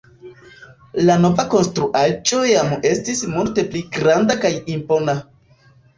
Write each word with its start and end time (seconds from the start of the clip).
La 1.09 1.17
nova 1.25 1.43
konstruaĵo 1.51 2.41
jam 2.53 2.73
estis 2.95 3.23
multe 3.35 3.67
pli 3.75 3.85
granda 3.99 4.39
kaj 4.47 4.53
impona. 4.79 5.17